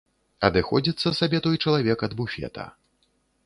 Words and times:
Адыходзіцца 0.47 1.13
сабе 1.19 1.43
той 1.49 1.61
чалавек 1.67 1.99
ад 2.11 2.19
буфета. 2.23 2.69